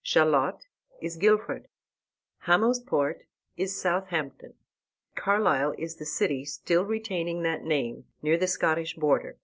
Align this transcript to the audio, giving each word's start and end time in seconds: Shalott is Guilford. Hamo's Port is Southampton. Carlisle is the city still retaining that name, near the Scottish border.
Shalott 0.03 0.65
is 0.99 1.15
Guilford. 1.15 1.67
Hamo's 2.47 2.79
Port 2.79 3.23
is 3.55 3.79
Southampton. 3.79 4.55
Carlisle 5.13 5.75
is 5.77 5.97
the 5.97 6.07
city 6.07 6.43
still 6.43 6.83
retaining 6.85 7.43
that 7.43 7.63
name, 7.63 8.05
near 8.23 8.35
the 8.39 8.47
Scottish 8.47 8.95
border. 8.95 9.37